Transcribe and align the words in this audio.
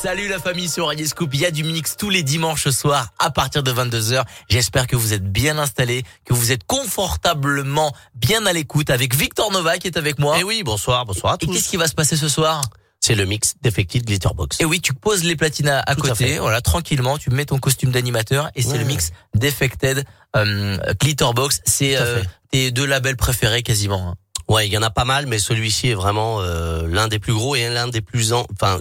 Salut 0.00 0.28
la 0.28 0.38
famille 0.38 0.68
sur 0.68 0.86
Radio 0.86 1.06
Scoop. 1.06 1.30
Il 1.34 1.40
y 1.40 1.46
a 1.46 1.50
du 1.50 1.64
mix 1.64 1.96
tous 1.96 2.08
les 2.10 2.22
dimanches 2.22 2.68
soirs 2.68 3.08
à 3.18 3.30
partir 3.30 3.62
de 3.64 3.72
22h. 3.72 4.22
J'espère 4.48 4.86
que 4.86 4.94
vous 4.94 5.12
êtes 5.12 5.24
bien 5.24 5.58
installés, 5.58 6.04
que 6.24 6.34
vous 6.34 6.52
êtes 6.52 6.64
confortablement 6.64 7.92
bien 8.14 8.46
à 8.46 8.52
l'écoute 8.52 8.90
avec 8.90 9.14
Victor 9.14 9.50
Nova 9.50 9.76
qui 9.78 9.88
est 9.88 9.96
avec 9.96 10.18
moi. 10.20 10.38
Et 10.38 10.44
oui, 10.44 10.62
bonsoir, 10.64 11.04
bonsoir 11.04 11.32
à 11.32 11.36
Et 11.40 11.46
tous. 11.46 11.52
qu'est-ce 11.52 11.68
qui 11.68 11.76
va 11.76 11.88
se 11.88 11.94
passer 11.94 12.16
ce 12.16 12.28
soir? 12.28 12.62
C'est 13.00 13.14
le 13.16 13.24
mix 13.26 13.54
Defected 13.62 14.04
Glitterbox. 14.04 14.60
Et 14.60 14.64
oui, 14.64 14.80
tu 14.80 14.92
poses 14.94 15.24
les 15.24 15.34
platines 15.36 15.68
à, 15.68 15.94
Tout 15.94 16.02
côté, 16.02 16.38
voilà, 16.38 16.60
tranquillement, 16.60 17.16
tu 17.18 17.30
mets 17.30 17.44
ton 17.44 17.58
costume 17.58 17.90
d'animateur 17.90 18.50
et 18.54 18.62
c'est 18.62 18.72
Ouais. 18.72 18.78
le 18.78 18.84
mix 18.84 19.10
Defected 19.34 20.04
euh, 20.36 20.76
Glitterbox. 21.00 21.60
C'est 21.64 21.96
euh, 21.96 22.22
tes 22.52 22.70
deux 22.70 22.86
labels 22.86 23.16
préférés 23.16 23.62
quasiment. 23.62 24.10
hein. 24.10 24.14
Ouais, 24.52 24.66
il 24.66 24.72
y 24.72 24.78
en 24.78 24.82
a 24.82 24.90
pas 24.90 25.04
mal, 25.04 25.26
mais 25.26 25.38
celui-ci 25.38 25.88
est 25.90 25.94
vraiment 25.94 26.40
euh, 26.40 26.86
l'un 26.88 27.06
des 27.08 27.18
plus 27.18 27.34
gros 27.34 27.54
et 27.54 27.68
l'un 27.68 27.86
des 27.88 28.00
plus 28.00 28.32
en... 28.32 28.46
enfin 28.52 28.80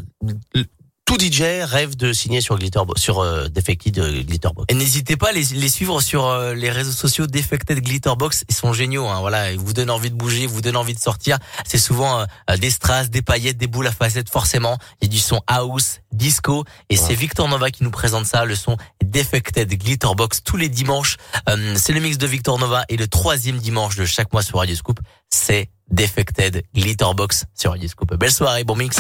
tout 1.08 1.18
DJ 1.18 1.64
rêve 1.64 1.96
de 1.96 2.12
signer 2.12 2.42
sur 2.42 2.60
Glitterbox, 2.60 3.02
sur 3.02 3.20
euh, 3.20 3.48
Defected 3.48 3.98
euh, 3.98 4.24
Glitterbox. 4.24 4.66
Et 4.68 4.76
n'hésitez 4.76 5.16
pas 5.16 5.30
à 5.30 5.32
les, 5.32 5.46
les 5.54 5.70
suivre 5.70 6.02
sur 6.02 6.26
euh, 6.26 6.54
les 6.54 6.70
réseaux 6.70 6.92
sociaux 6.92 7.28
Defected 7.28 7.80
Glitterbox. 7.80 8.44
Ils 8.50 8.54
sont 8.54 8.74
géniaux. 8.74 9.08
Hein, 9.08 9.22
voilà, 9.22 9.54
ils 9.54 9.58
vous 9.58 9.72
donnent 9.72 9.90
envie 9.90 10.12
de 10.12 10.16
bouger, 10.16 10.44
ils 10.44 10.50
vous 10.50 10.60
donnent 10.60 10.76
envie 10.76 10.94
de 10.94 11.00
sortir. 11.00 11.38
C'est 11.66 11.78
souvent 11.78 12.26
euh, 12.50 12.58
des 12.58 12.70
strass, 12.70 13.10
des 13.10 13.22
paillettes, 13.22 13.58
des 13.58 13.68
boules 13.68 13.88
à 13.88 13.94
facettes. 13.94 14.30
Forcément, 14.30 14.78
il 15.02 15.08
y 15.08 15.10
a 15.10 15.14
du 15.14 15.20
son 15.20 15.40
house, 15.48 16.02
disco. 16.12 16.66
Et 16.90 16.98
c'est 16.98 17.16
Victor 17.16 17.48
Nova 17.48 17.72
qui 17.72 17.86
nous 17.86 17.92
présente 17.92 18.26
ça, 18.26 18.44
le 18.44 18.56
son 18.56 18.76
Defected 19.02 19.70
Glitterbox 19.70 20.44
tous 20.44 20.58
les 20.58 20.68
dimanches. 20.68 21.16
C'est 21.76 21.94
le 21.94 22.02
mix 22.02 22.18
de 22.18 22.28
Victor 22.28 22.60
Nova 22.60 22.84
et 22.90 22.98
le 22.98 23.08
troisième 23.08 23.60
dimanche 23.60 23.96
de 23.96 24.04
chaque 24.04 24.34
mois 24.34 24.42
sur 24.42 24.60
Radio 24.60 24.76
Scoop, 24.76 25.00
c'est 25.30 25.70
Defected 25.90 26.64
Glitterbox 26.76 27.46
sur 27.56 27.72
Radio 27.72 27.88
Scoop. 27.88 28.14
Belle 28.16 28.34
soirée, 28.34 28.66
bon 28.66 28.76
mix. 28.76 28.98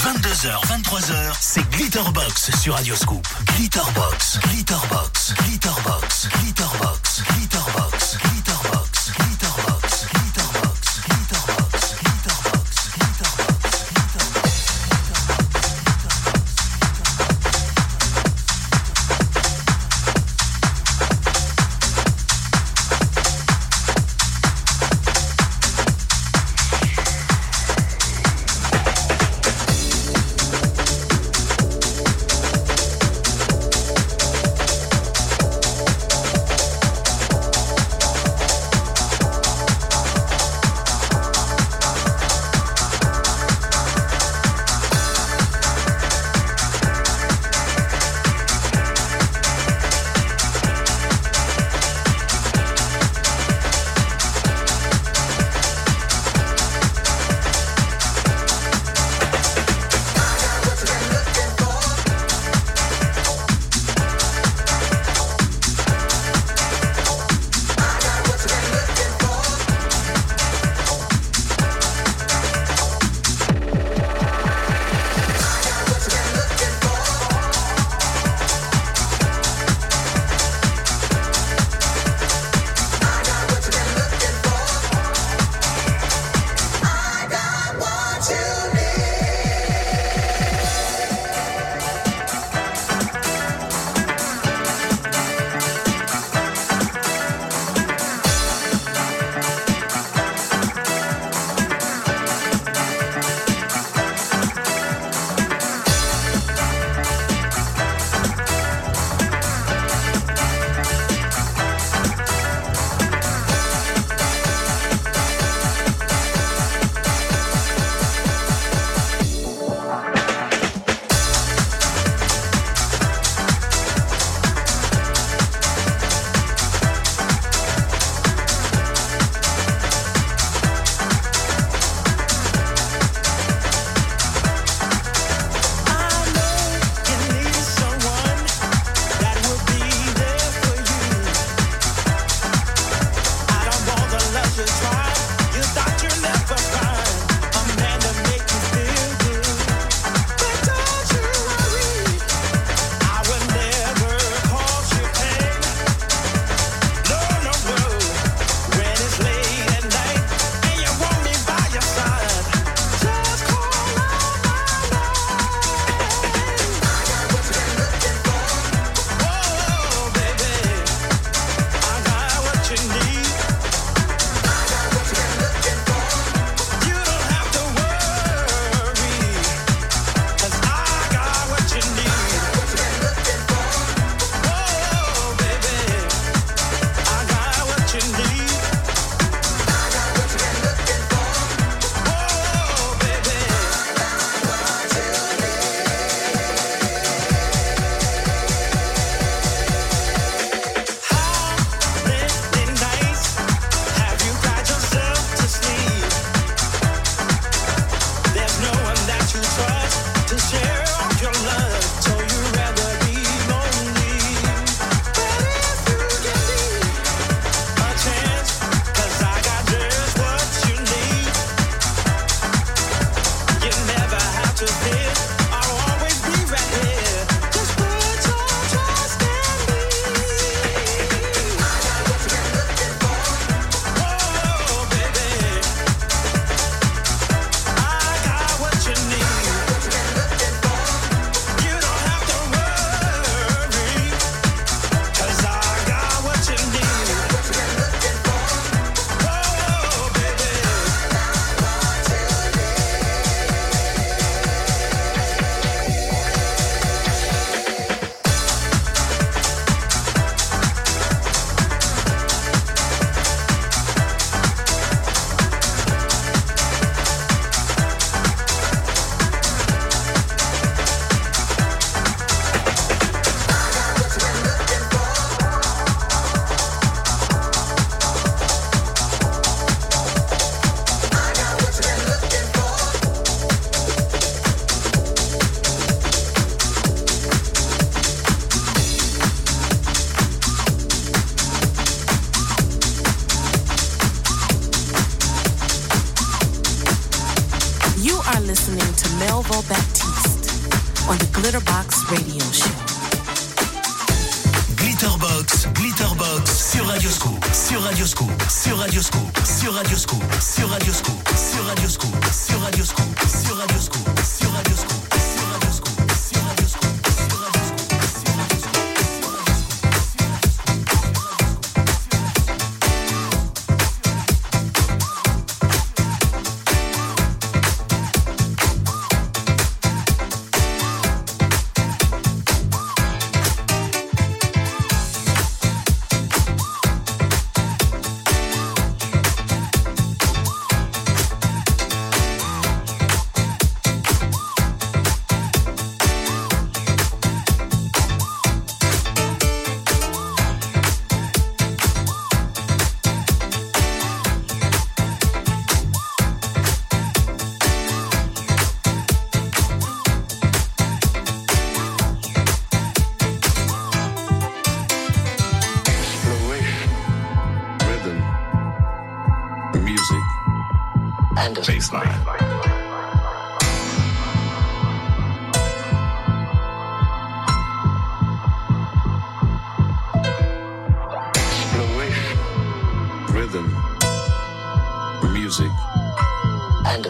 22h, 0.00 0.58
23h, 0.64 1.36
c'est 1.38 1.68
Glitterbox 1.72 2.50
sur 2.58 2.74
Radioscoop. 2.74 3.26
Glitterbox, 3.54 4.38
Glitterbox, 4.40 5.34
Glitterbox, 5.34 6.28
Glitterbox, 6.40 7.22
Glitterbox, 7.28 8.18
Glitterbox, 8.18 9.12
Glitterbox, 9.12 9.12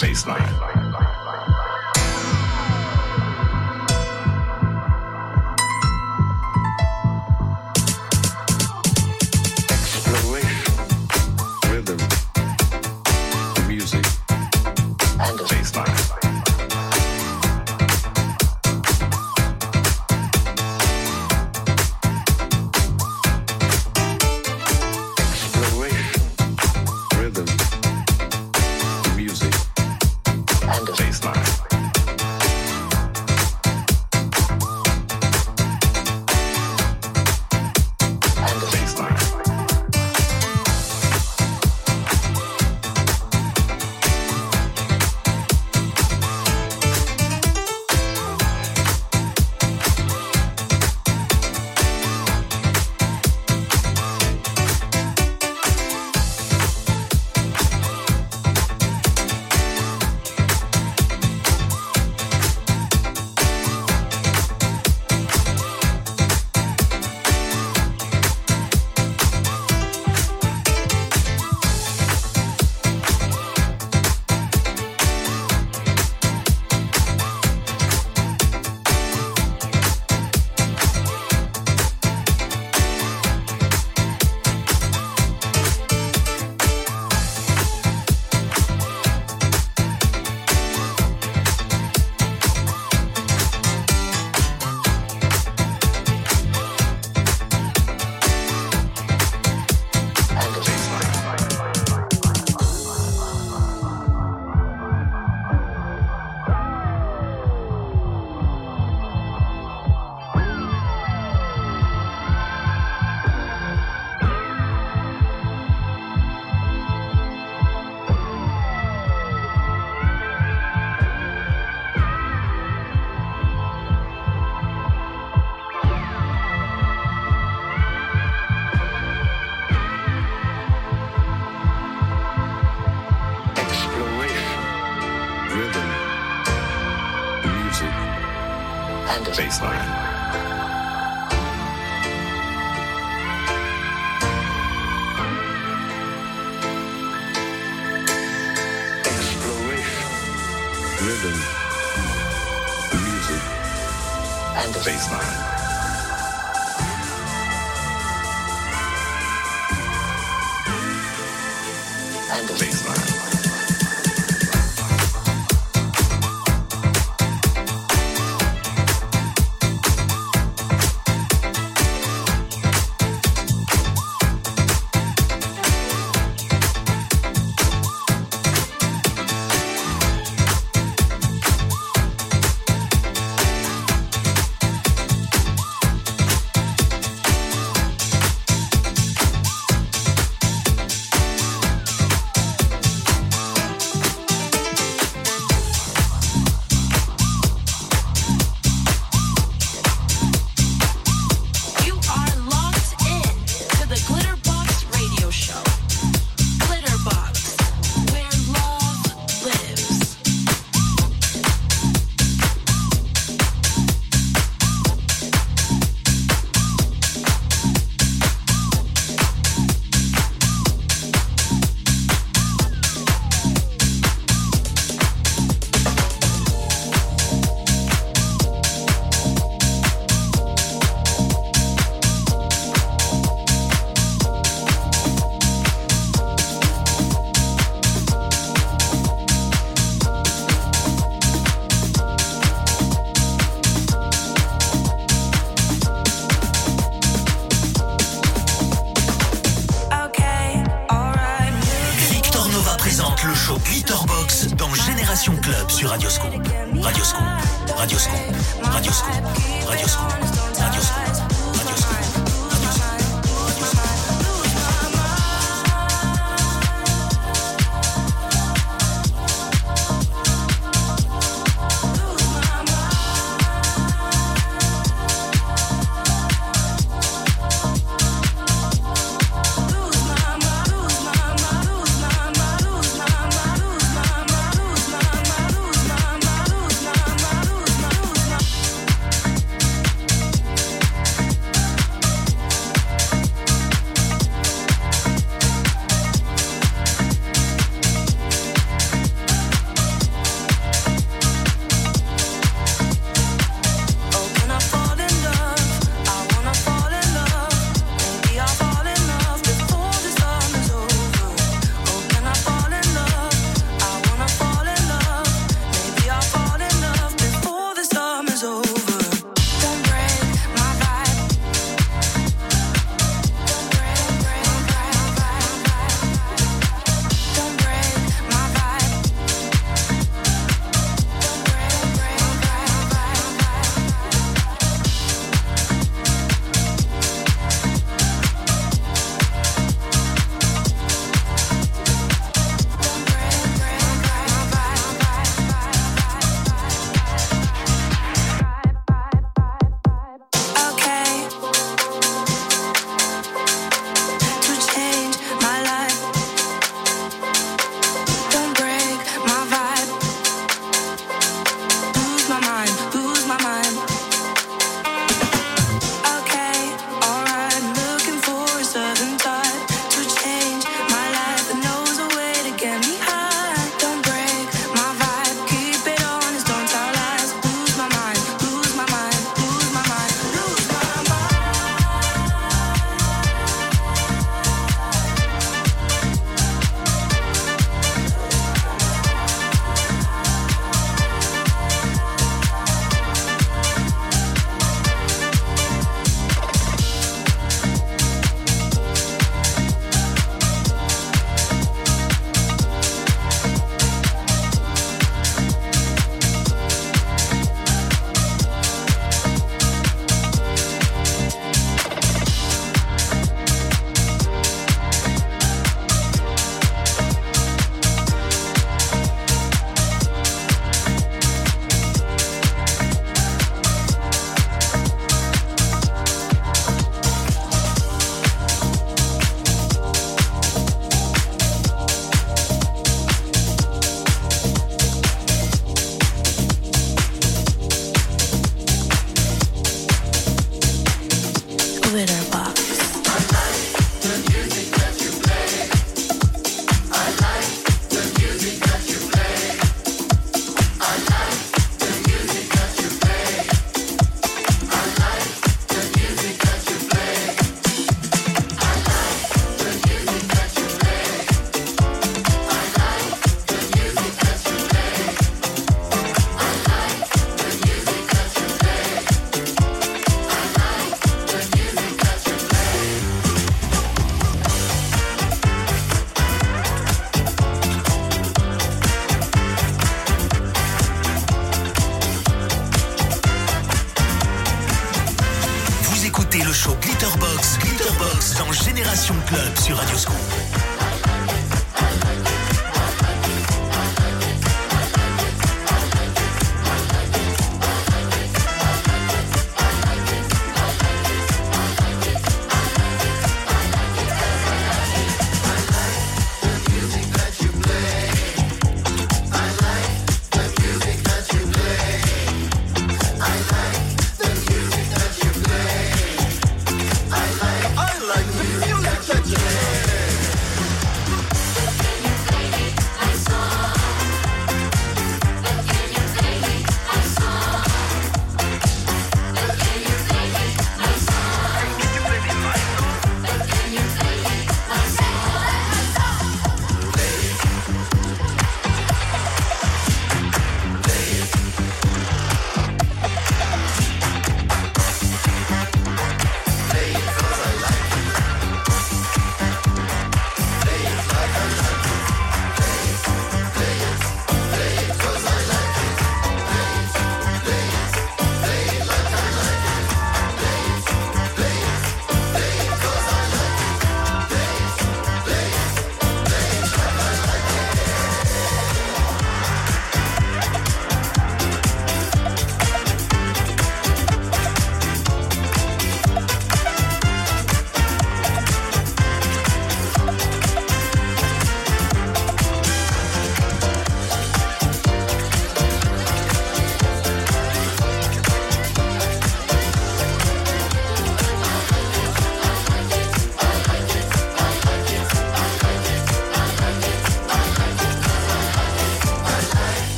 baseline. 0.00 0.75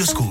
mayúscula 0.00 0.29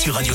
sur 0.00 0.14
Radio 0.14 0.34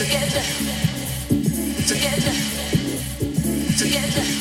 together, 0.00 0.40
together, 1.86 2.32
together. 3.76 4.39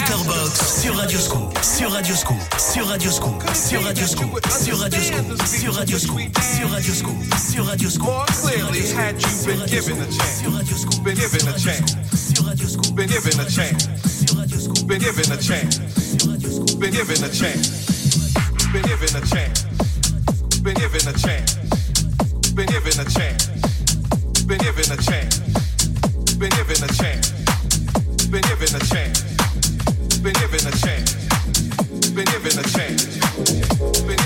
Glitterbox, 0.00 0.80
sur 0.80 0.96
Radioscoop, 0.96 1.58
sur 1.62 1.92
Radioscoop, 1.92 2.40
sur 2.58 2.86
Radioscoop, 2.86 3.42
sur 3.54 3.82
Radioscoop, 3.84 4.40
sur 4.48 4.78
Radioscoop, 4.78 5.36
sur 5.36 5.74
Radioscoop, 5.74 6.38
sur 6.40 6.70
Radioscoop, 6.70 7.16
sur 7.38 7.66
Radioscoop, 7.66 8.06
more 8.06 8.24
clearly 8.26 8.80
had 8.94 9.20
you 9.20 9.28
been 9.44 9.60
given 9.66 10.00
a 10.00 10.06
chance, 10.06 10.40
been 11.04 11.14
given 11.14 11.46
a 11.48 11.52
chance, 11.58 11.92
been 12.94 13.08
given 13.08 13.40
a 13.40 13.44
chance, 13.44 13.84
been 14.88 14.98
given 14.98 15.30
a 15.30 15.36
chance, 15.36 15.76
been 16.78 16.92
given 16.92 17.20
a 17.20 17.36
chance, 17.36 17.66
been 18.72 18.84
given 18.88 19.16
a 19.16 19.20
chance, 19.28 19.60
been 20.64 20.74
given 20.76 21.04
a 21.04 21.12
chance, 21.12 21.56
been 22.54 22.66
given 22.66 22.96
a 22.96 23.04
chance, 23.04 23.50
been 24.48 24.58
given 24.58 24.88
a 24.88 24.96
chance, 24.96 25.38
been 26.38 26.48
given 26.48 26.80
a 26.84 26.88
chance, 26.88 27.30
been 28.30 28.42
given 28.42 28.74
a 28.74 28.84
chance, 28.86 29.29
been 30.22 30.34
given 30.34 30.60
a 30.66 30.72
chance, 30.76 31.14
been 32.12 32.26
given 32.26 32.58
a 32.58 32.62
chance, 32.68 33.16
been 34.04 34.19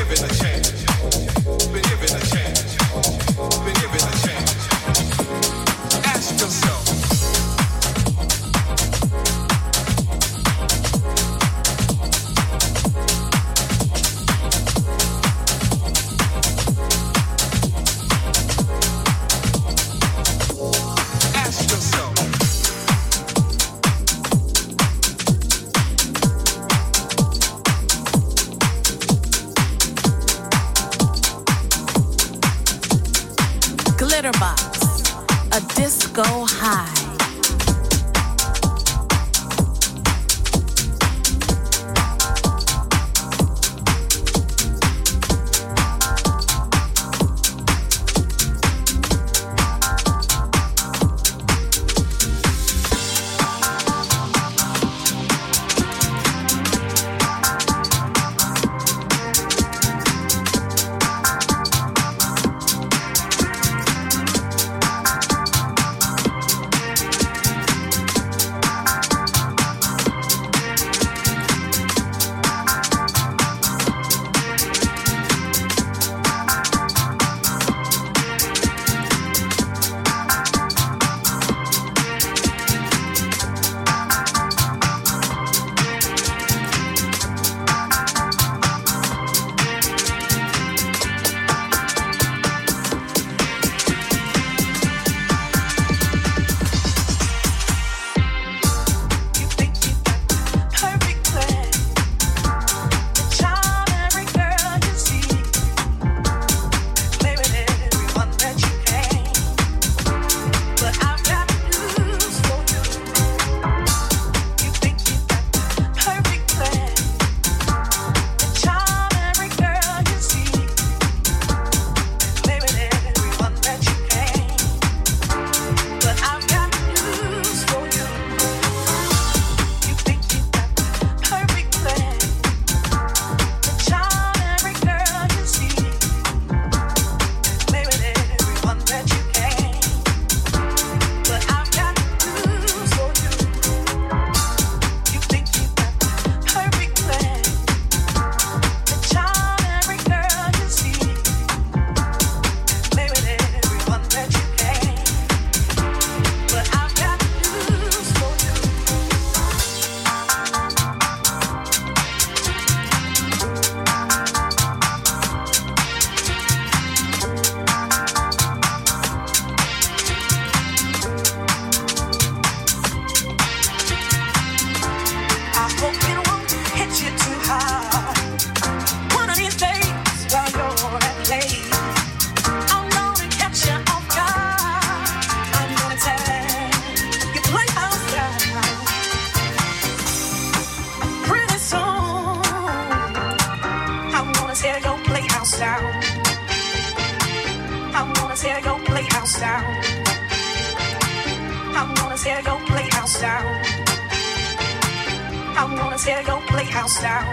I'm 206.06 206.12
gonna 206.12 206.18
tear 206.18 206.36
your 206.36 206.46
playhouse 206.48 207.00
down. 207.00 207.24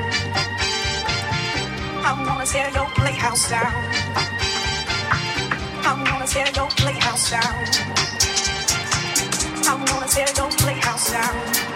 I'm 2.06 2.26
gonna 2.26 2.46
tear 2.46 2.70
your 2.72 2.86
playhouse 2.96 3.50
down. 3.50 3.74
I'm 5.84 6.06
gonna 6.06 6.26
tear 6.26 6.48
your 6.56 6.70
playhouse 6.70 7.32
down. 7.32 7.66
I'm 9.68 9.86
gonna 9.86 10.08
tear 10.08 10.28
your 10.38 10.50
playhouse 10.52 11.12
down. 11.12 11.71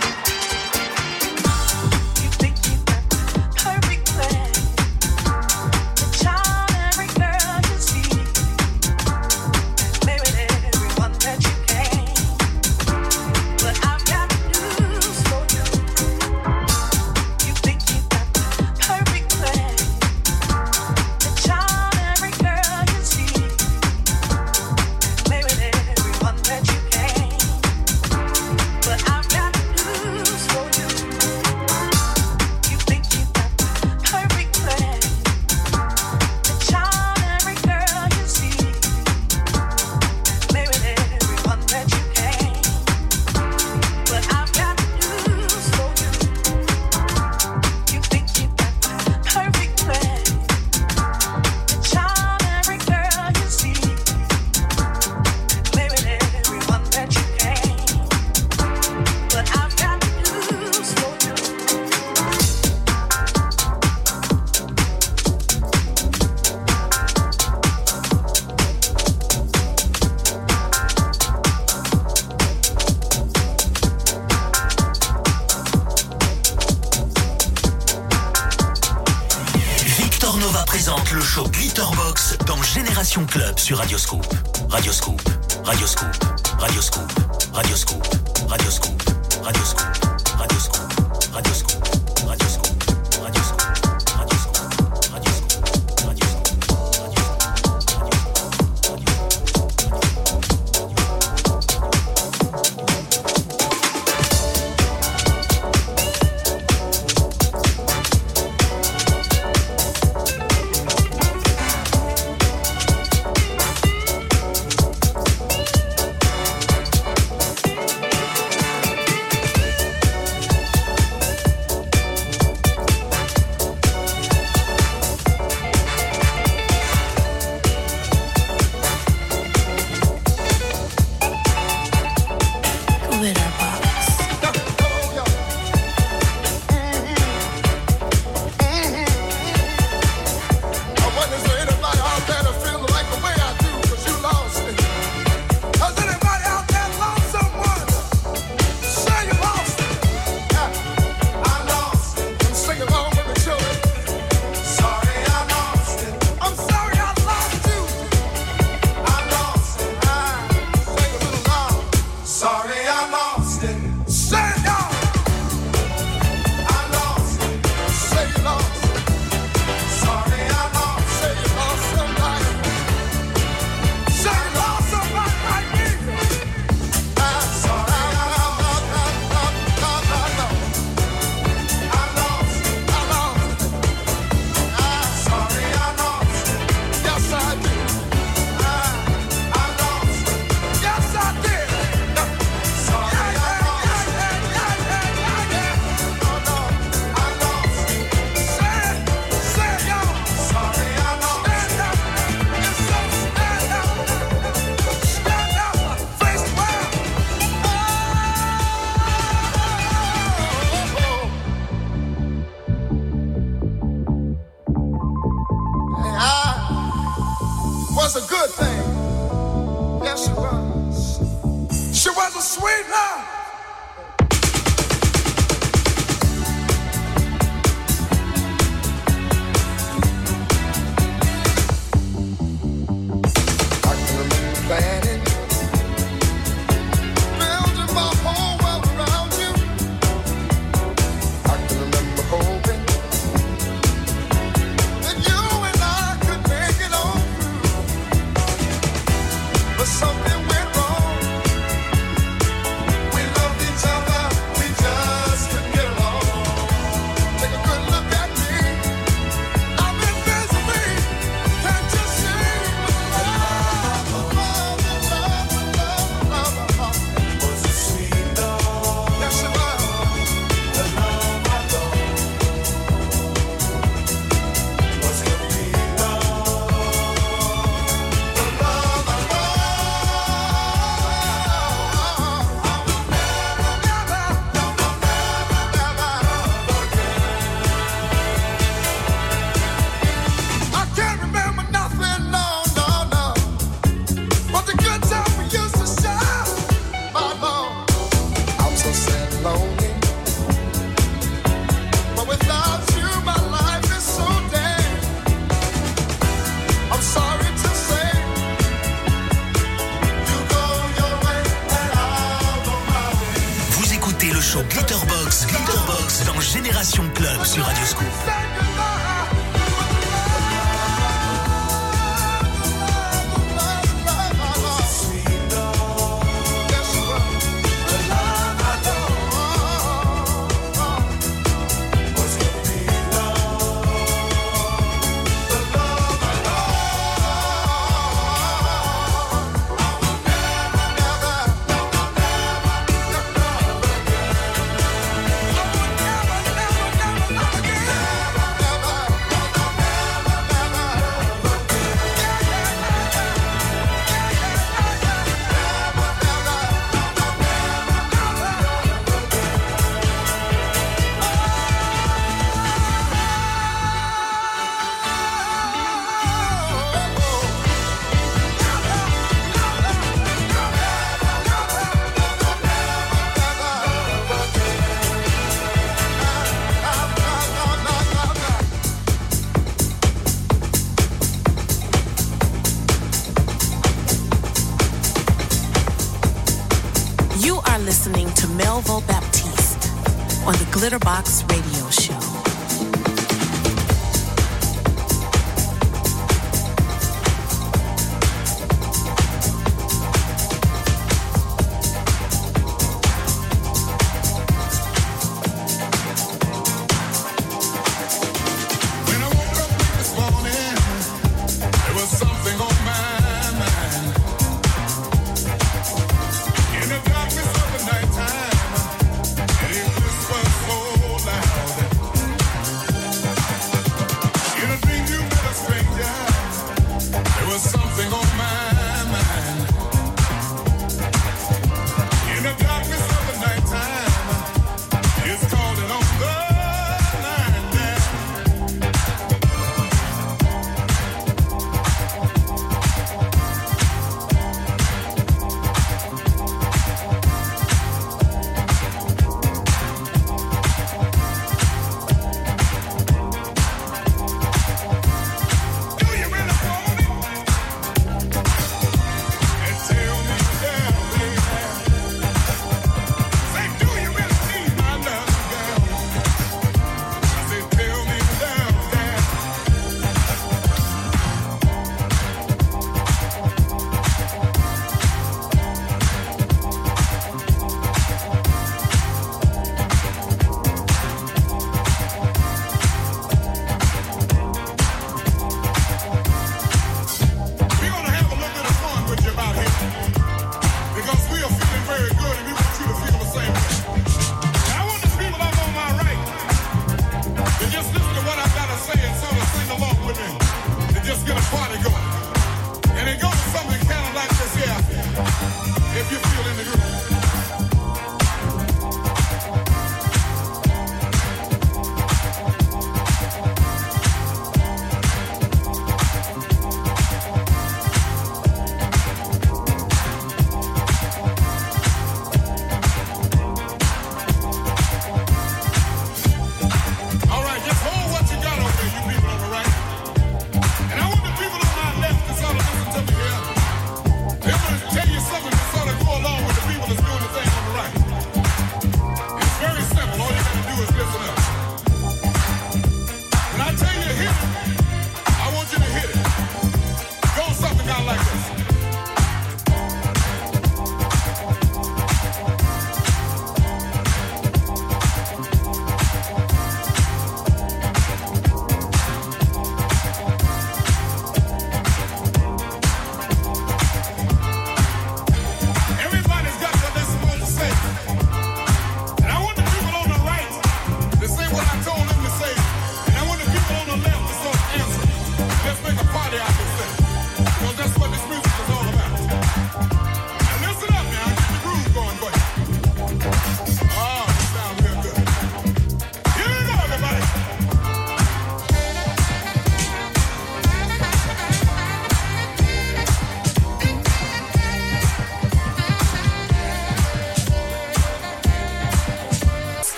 litter 390.86 391.00
box 391.00 391.35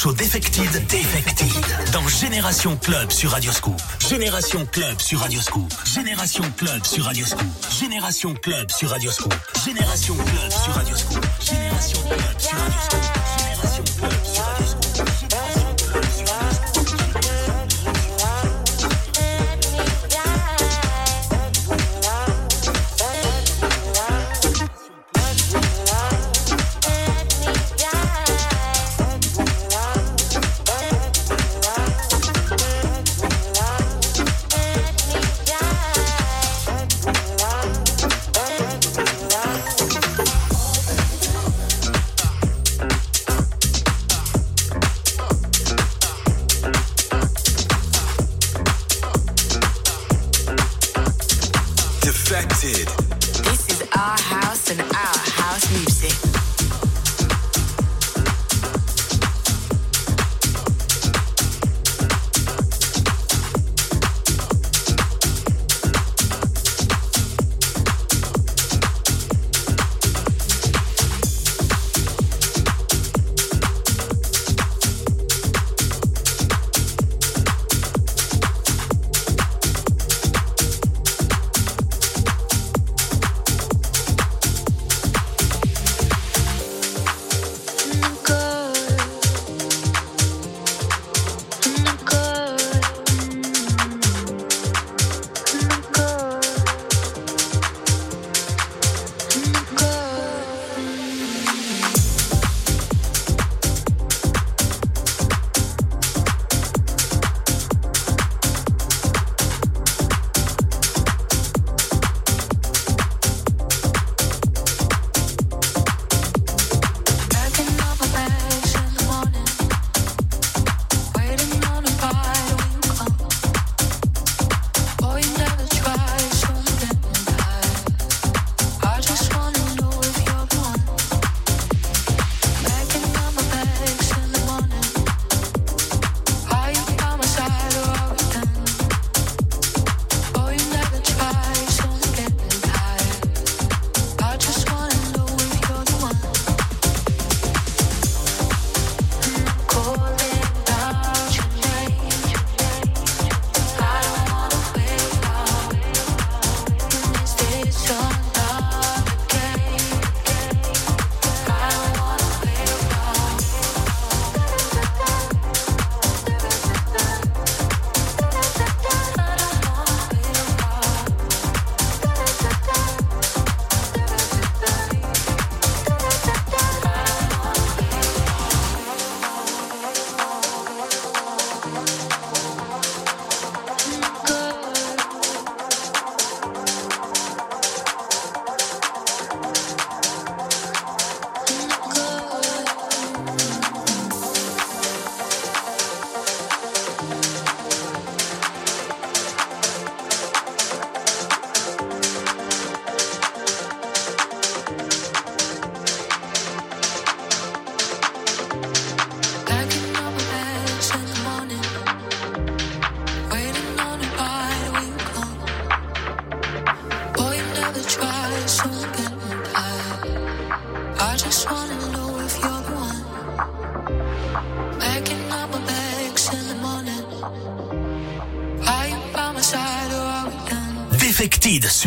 morceau 0.05 0.13
d'Effected, 0.13 0.87
d'Effected, 0.87 1.49
dans 1.93 2.07
Génération 2.09 2.77
Club 2.77 3.11
sur 3.11 3.31
Radioscoop. 3.31 3.81
Génération 4.07 4.67
Club 4.67 5.01
sur 5.01 5.21
Radioscoop. 5.21 5.73
Génération 5.85 6.45
Club 6.57 6.85
sur 6.85 7.05
Radioscoop. 7.05 7.47
Génération 7.81 8.35
Club 8.35 8.71
sur 8.71 8.91
Radioscoop. 8.91 9.35
Génération 9.65 10.15
Club 10.15 10.51
sur 10.51 10.75
Radioscoop. 10.75 11.25
Génération 11.41 12.03
Club 12.05 12.41
sur 12.43 12.59
Radioscoop. 12.59 13.01
Génération 13.39 13.83
Club. 13.99 14.25
Sur 14.25 14.34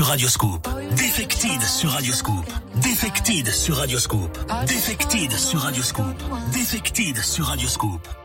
Radioscoop. 0.08 0.70
Defected 0.96 1.62
sur 1.62 1.92
Radioscoop. 1.92 2.46
Defected 2.76 3.52
sur 3.52 3.76
Radioscoop. 3.76 4.40
Defected 4.66 5.34
sur 5.34 5.60
Radioscoop. 5.60 6.16
Defected 6.54 7.18
sur 7.18 7.46
Radioscoop. 7.48 8.17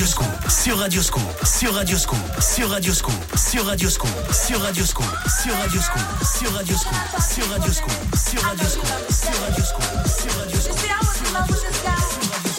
Defected 0.00 0.50
sur 0.50 0.78
Radioscoop, 0.78 1.20
sur 1.44 1.74
Radioscoop, 1.74 2.16
sur 2.40 2.70
Radioscoop, 2.70 3.12
sur 3.36 3.66
Radioscoop, 3.66 4.08
sur 4.32 4.60
Radioscoop, 4.62 5.04
sur 5.28 5.52
Radioscoop, 5.52 6.00
sur 6.24 6.42
Radioscoop, 6.42 7.20
sur 7.26 7.50
Radioscoop, 7.50 7.92
sur 8.16 8.42
Radioscoop, 8.42 9.12
sur 9.12 9.40
Radioscoop, 9.42 10.08
sur 10.08 10.32
Radioscoop. 10.38 10.78
See, 10.78 10.88
I 10.88 10.98
was 11.00 11.20
in 11.20 11.34
love 11.34 11.48
with 11.50 11.60
this 11.60 11.82
guy 11.82 11.90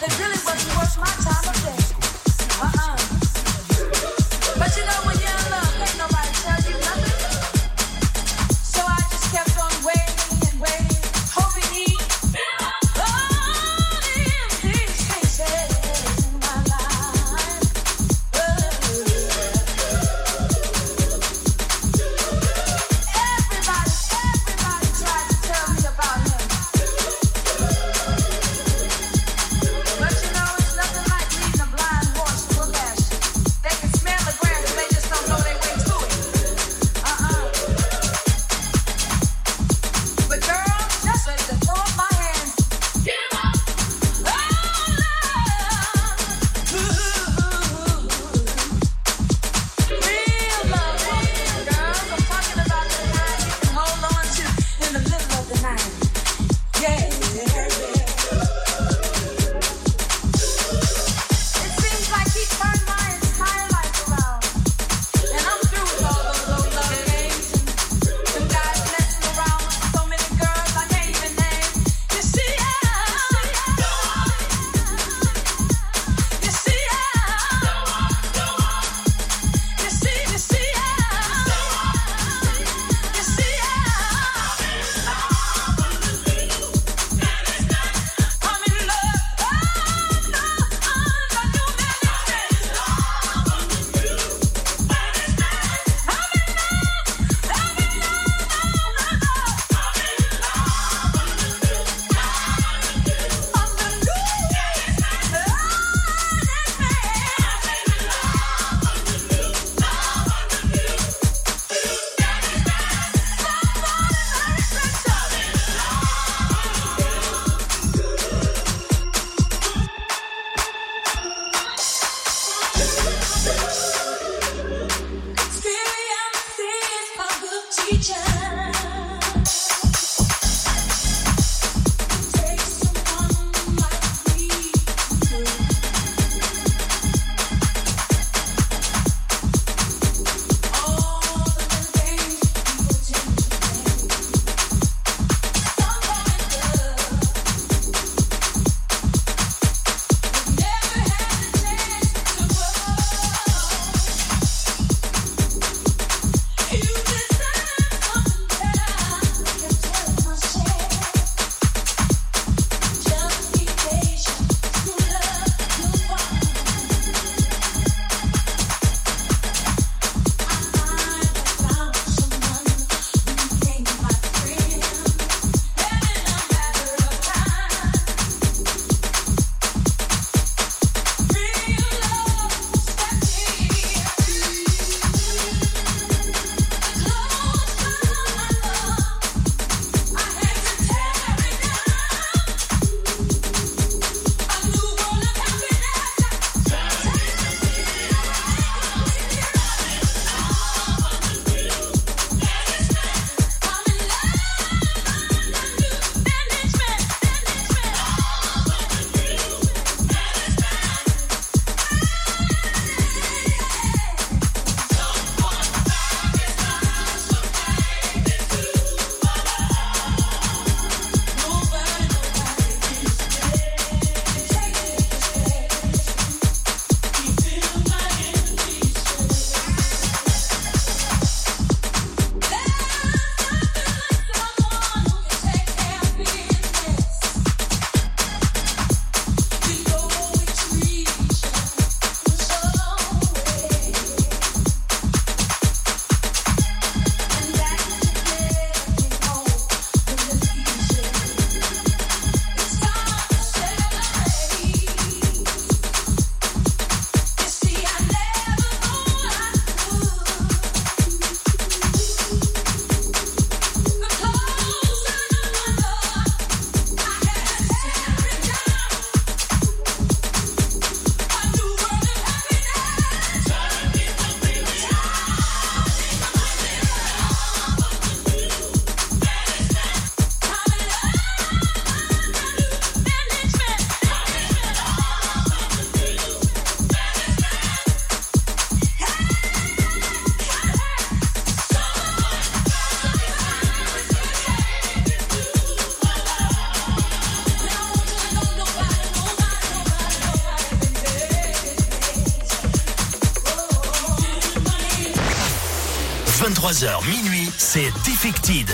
that 0.01 0.19
really 0.19 0.37
wasn't 0.45 0.75
worth 0.77 0.97
my. 0.99 1.80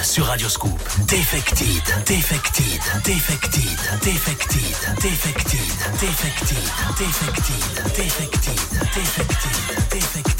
sur 0.03 0.25
Radioscoop. 0.25 0.79
Defected, 1.07 1.81
defected, 2.05 2.79
defected, 3.03 3.77
defected, 4.01 4.61
defected, 5.01 5.67
defected, 5.99 6.57
defected, 6.97 7.57
defected, 7.95 8.59
defected, 8.93 9.89
defected. 9.91 10.36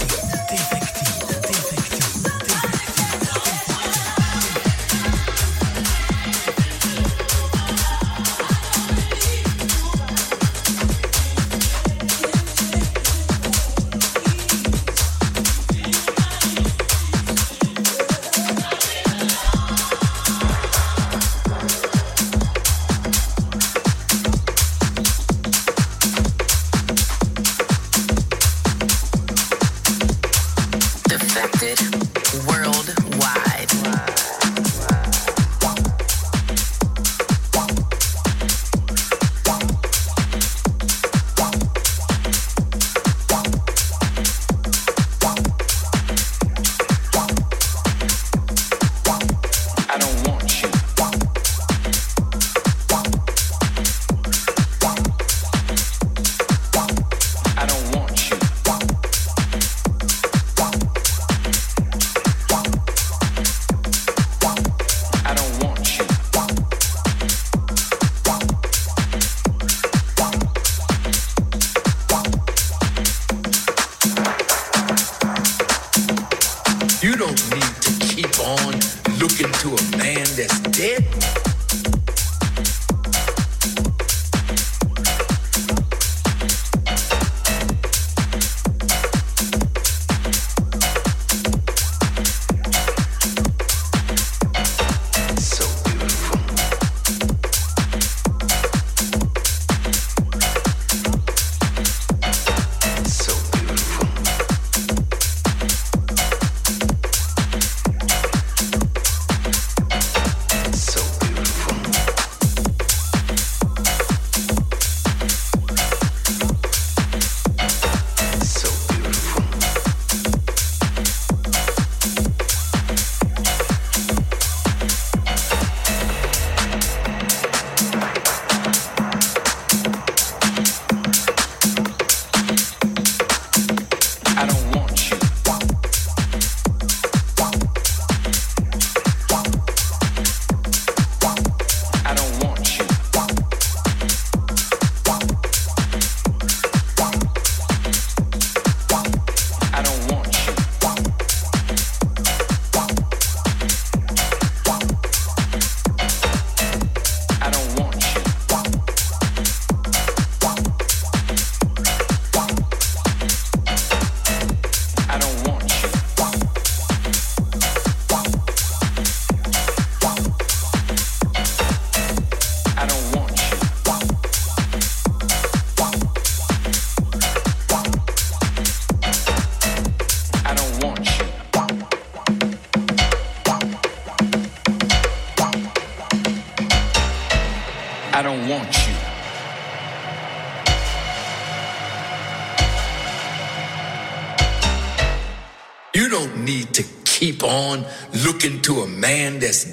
looking 198.25 198.61
to 198.63 198.81
a 198.81 198.87
man 198.87 199.39
that's 199.39 199.65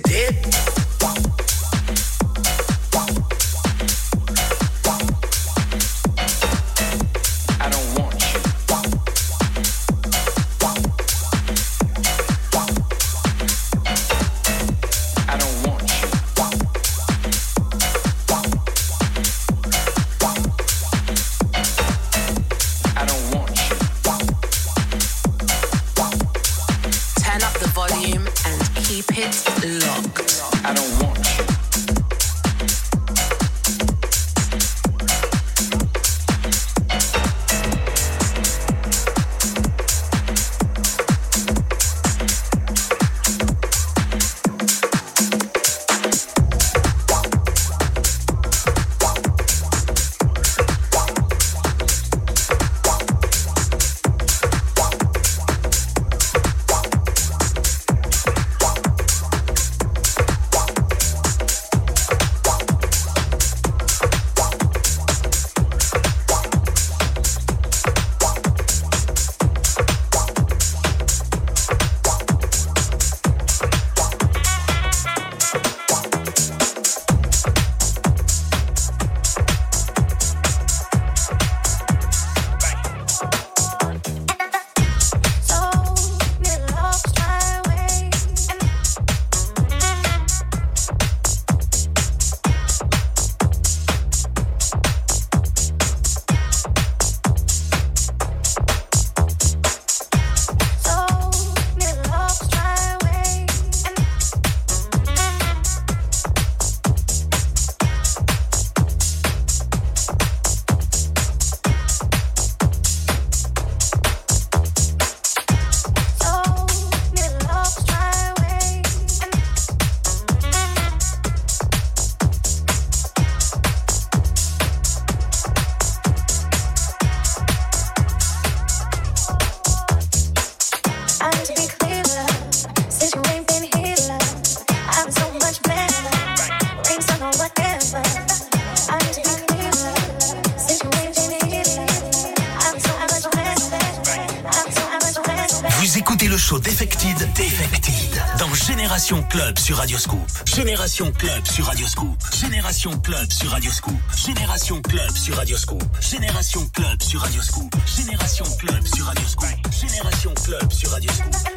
Génération 150.84 151.12
Club 151.12 151.46
sur 151.46 151.64
Radioscoop. 151.64 152.18
Génération 152.38 152.90
Club 152.98 153.32
sur 153.32 153.50
Radioscoop. 153.50 153.94
Génération 154.14 154.82
Club 154.82 155.10
sur 155.16 155.34
Radioscoop. 155.34 155.82
Génération 155.98 156.68
Club 156.74 157.02
sur 157.02 157.20
Radioscoop. 157.22 157.74
Génération 157.86 158.44
Club 158.58 158.86
sur 158.86 159.06
Radioscoop. 159.06 159.48
Génération 159.72 160.34
Club 160.34 160.70
sur 160.70 160.90
Radioscoop. 160.90 161.53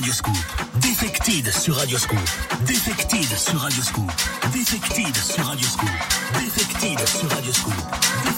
Radioscoop. 0.00 0.34
Defected 0.80 1.52
sur 1.52 1.76
Radioscoop. 1.76 2.18
Defected 2.66 3.36
sur 3.36 3.60
Radioscoop. 3.60 4.10
Defected 4.50 5.14
sur 5.14 5.44
Radioscoop. 5.44 5.90
Defected 6.42 7.06
sur 7.06 7.28
Radio 7.28 7.36
Radioscoop. 7.36 8.29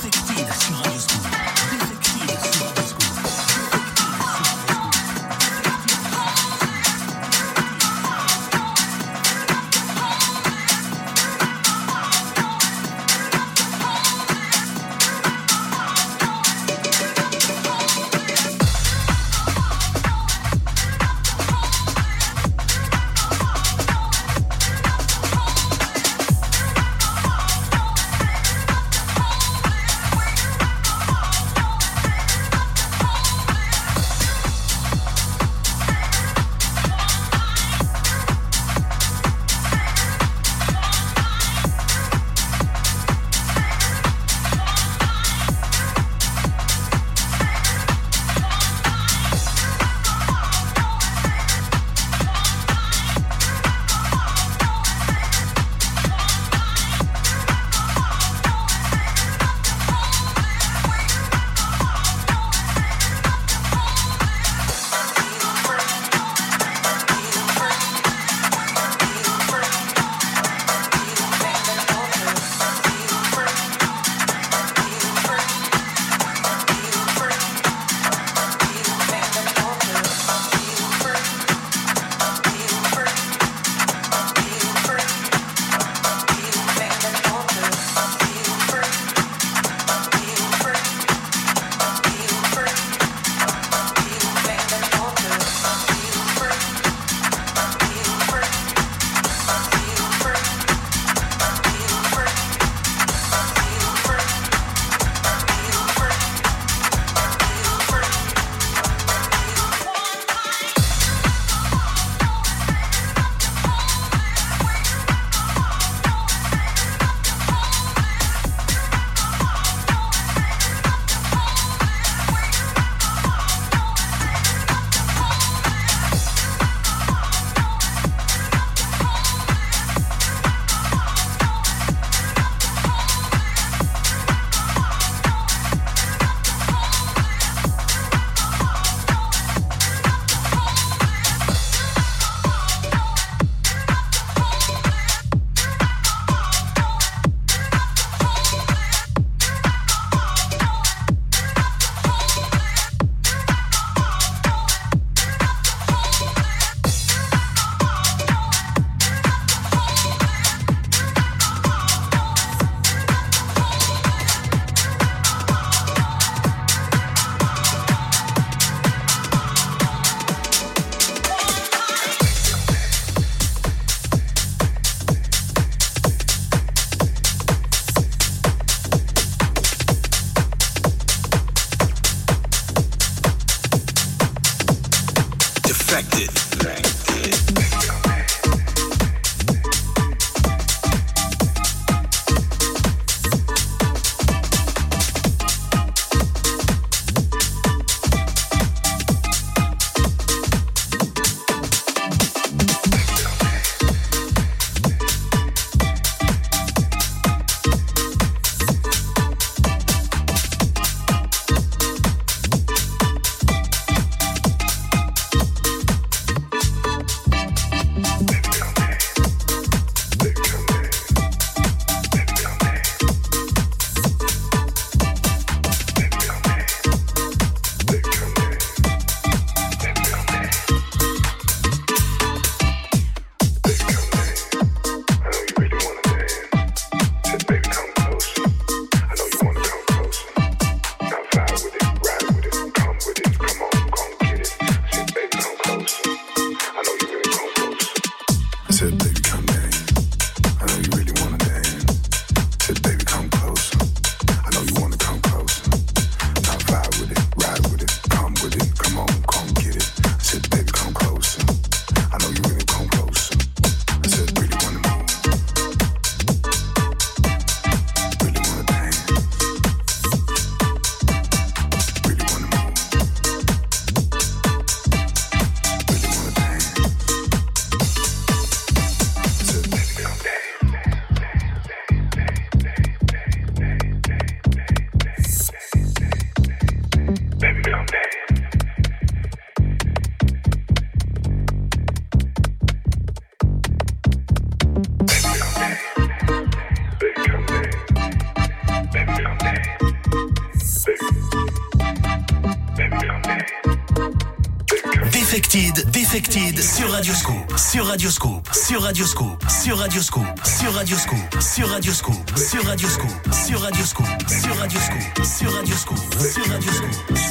Radioscope, 307.92 308.48
sur 308.54 308.80
Radioscope, 308.80 309.44
sur 309.50 309.76
Radioscope, 309.76 310.24
sur 310.46 310.72
Radioscope, 310.72 311.42
sur 311.42 311.68
Radioscope, 311.68 312.32
sur 312.38 312.64
Radioscope, 312.64 313.28
sur 313.34 313.60
Radioscope, 313.60 314.06
sur 314.26 314.56
Radioscope, 314.56 314.56
sur 314.56 314.56
Radioscope, 314.56 315.24
sur 315.26 315.52
Radioscope, 315.52 315.98
sur 316.18 316.46
Radioscope. 316.50 317.21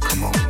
come 0.00 0.24
on. 0.24 0.45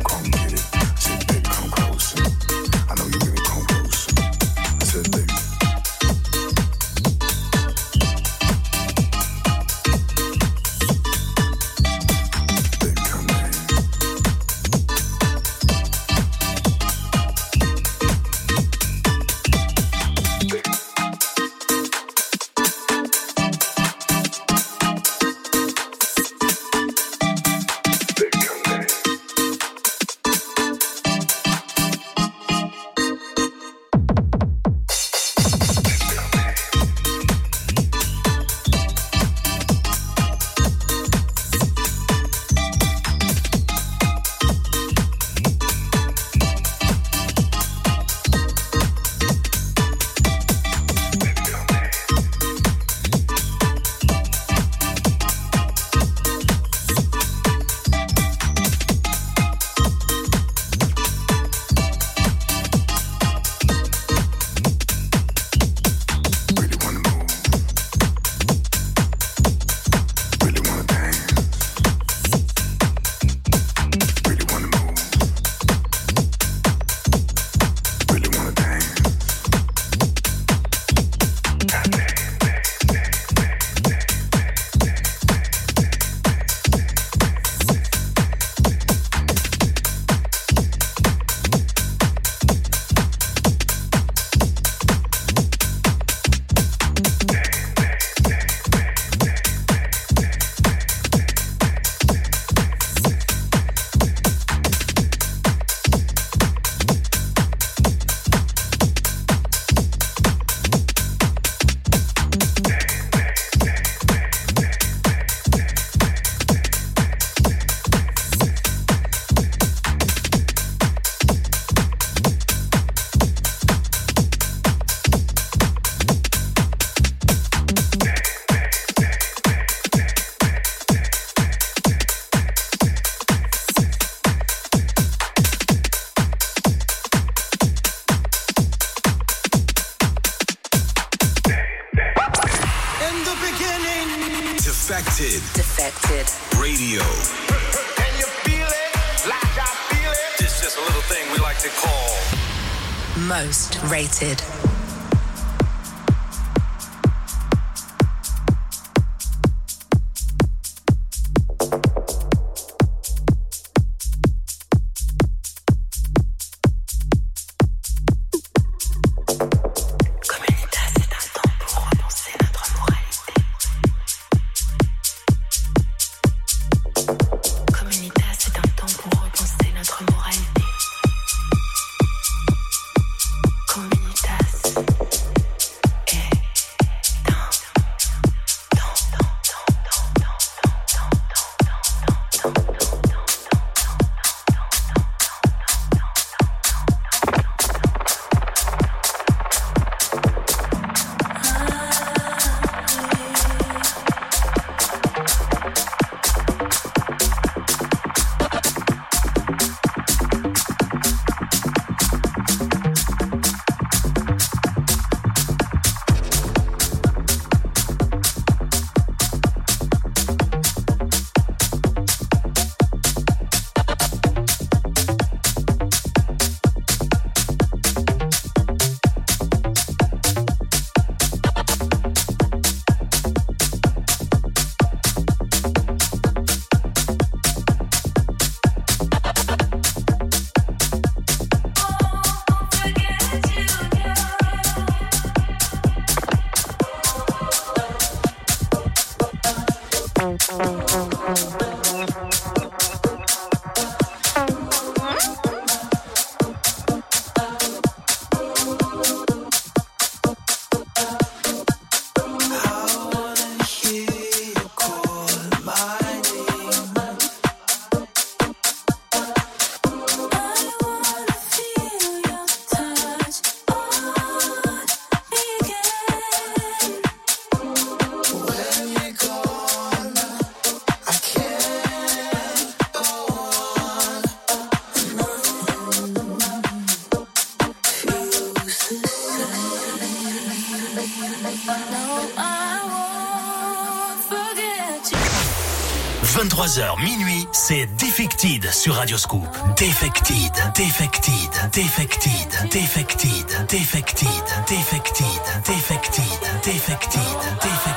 sur 298.87 298.95
Radioscoop. 298.95 299.43
Defected, 299.75 300.53
defected, 300.73 301.33
defected, 301.73 302.69
defected, 302.71 303.45
defected, 303.69 304.27
defected, 304.65 305.27
defected, 305.65 306.23
defected, 306.63 307.21
defected. 307.61 307.96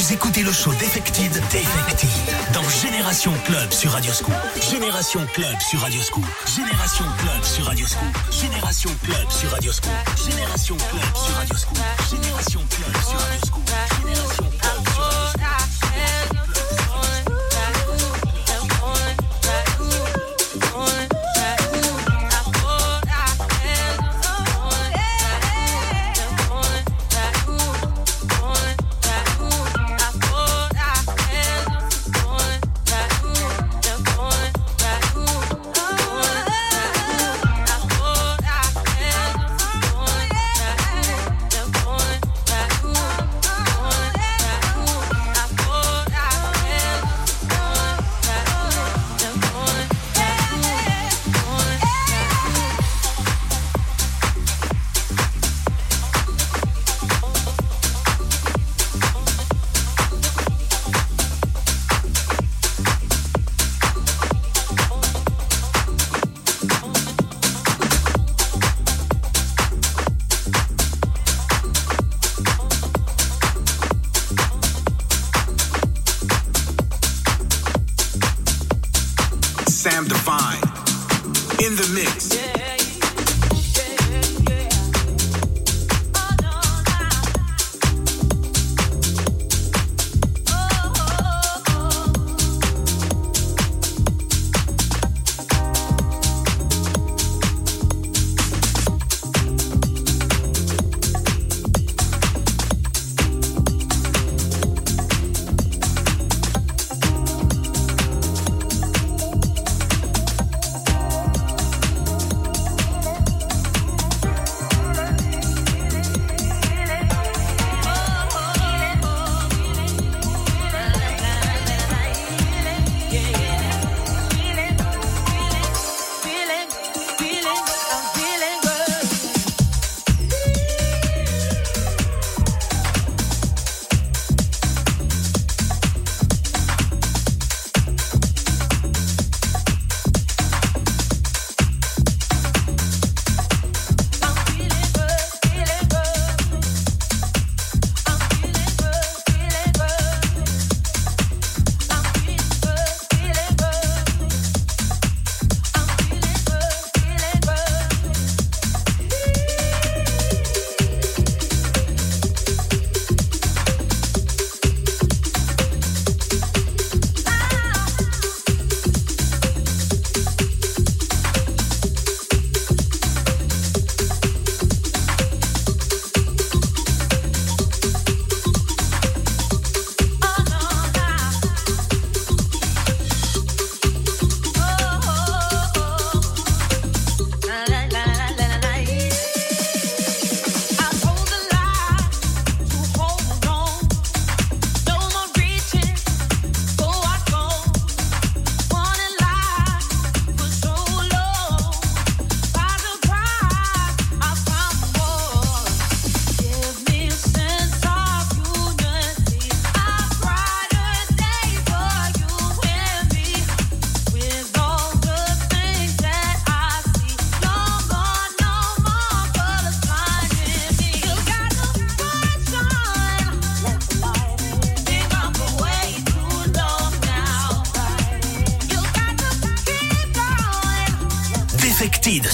Vous 0.00 0.14
écoutez 0.14 0.42
le 0.42 0.50
show 0.50 0.72
Defected, 0.72 1.30
Defected, 1.30 2.08
dans 2.54 2.66
Génération 2.70 3.32
Club 3.44 3.70
sur 3.70 3.92
Radio 3.92 4.10
Scoop. 4.14 4.32
Génération 4.70 5.20
Club 5.34 5.60
sur 5.60 5.78
Radio 5.78 6.00
Scoop. 6.00 6.24
Génération 6.46 7.04
Club 7.18 7.44
sur 7.44 7.66
Radio 7.66 7.86
Scoop. 7.86 8.32
Génération 8.32 8.90
Club 9.04 9.30
sur 9.30 9.50
Radio 9.50 9.72
Scoop. 9.72 9.92
Génération 10.16 10.76
Club 10.76 11.16
sur 11.26 11.36
Radio 11.36 11.54
Scoop. 11.54 11.78
Génération 12.10 12.60
Club 12.70 13.02
sur 13.04 13.18
Radio 13.20 14.22
Scoop. 14.34 14.49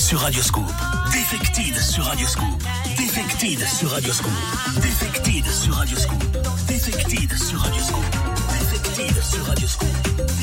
Sur 0.06 0.20
Radioscoop. 0.20 0.64
Defected 1.12 1.76
sur 1.80 2.04
Radioscoop. 2.04 2.62
Defected 2.96 3.58
sur 3.66 3.90
Radioscoop. 3.90 4.30
Defected 4.76 5.44
sur 5.50 5.74
Radioscoop. 5.74 6.22
Defected 6.68 7.36
sur 7.36 7.58
Radioscoop. 7.58 8.04
Defected 8.46 9.22
sur 9.24 9.44
Radioscoop. 9.46 10.35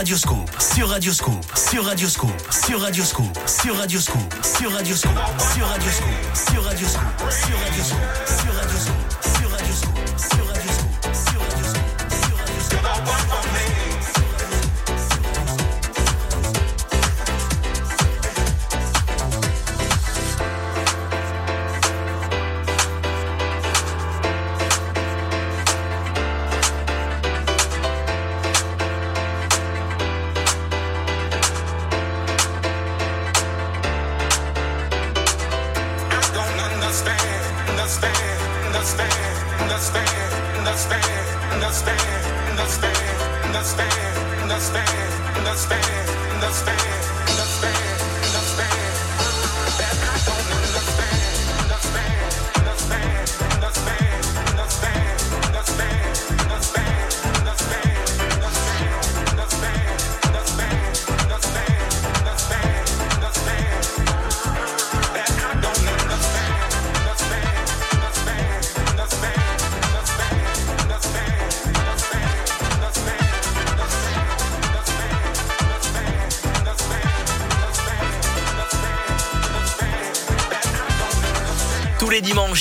Scoop, 0.00 0.50
sur 0.58 0.88
Radio 0.88 1.12
Scoop, 1.12 1.44
sur 1.54 1.84
Radio 1.84 2.08
Scoop, 2.08 2.08
sur 2.08 2.08
Radio 2.08 2.08
Scoop, 2.08 2.32
sur 2.56 2.80
Radio 2.80 3.04
Scoop, 3.04 3.36
sur 3.44 3.76
Radio 3.76 4.00
Scoop, 4.00 4.34
sur 4.42 4.72
Radio 4.72 4.96
Scoop, 4.96 5.12
sur 5.54 5.66
Radio 5.66 5.90
Scoop, 5.90 6.14
sur 6.34 6.62
Radio 6.64 6.64
Scoop, 6.64 6.64
sur 6.64 6.64
Radio 6.64 6.88
Scoop, 6.88 7.30
sur 7.30 7.58
Radio 7.58 7.84
Scoop, 7.84 8.38
sur 8.40 8.49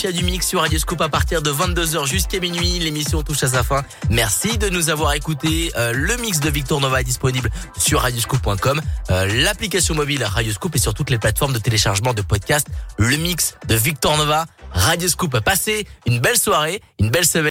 Du 0.07 0.23
mix 0.23 0.47
sur 0.47 0.61
Radio 0.61 0.79
Scoop 0.79 1.01
à 1.01 1.09
partir 1.09 1.41
de 1.41 1.51
22h 1.51 2.07
jusqu'à 2.07 2.39
minuit. 2.39 2.79
L'émission 2.79 3.21
touche 3.21 3.43
à 3.43 3.49
sa 3.49 3.63
fin. 3.63 3.83
Merci 4.09 4.57
de 4.57 4.69
nous 4.69 4.89
avoir 4.89 5.13
écoutés. 5.13 5.73
Euh, 5.75 5.91
le 5.93 6.15
mix 6.15 6.39
de 6.39 6.49
Victor 6.49 6.79
Nova 6.79 7.01
est 7.01 7.03
disponible 7.03 7.49
sur 7.77 7.99
radioscoop.com. 7.99 8.79
Euh, 9.11 9.43
L'application 9.43 9.95
mobile 9.95 10.23
Radio 10.23 10.53
Scoop 10.53 10.73
est 10.77 10.79
sur 10.79 10.93
toutes 10.93 11.09
les 11.09 11.17
plateformes 11.17 11.51
de 11.51 11.59
téléchargement 11.59 12.13
de 12.13 12.21
podcasts. 12.21 12.67
Le 12.97 13.17
mix 13.17 13.55
de 13.67 13.75
Victor 13.75 14.17
Nova, 14.17 14.45
Radio 14.71 15.09
Scoop. 15.09 15.37
Passez 15.41 15.85
une 16.05 16.19
belle 16.19 16.37
soirée, 16.37 16.81
une 16.99 17.09
belle 17.09 17.25
semaine. 17.25 17.47